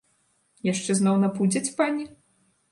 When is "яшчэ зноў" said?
0.69-1.15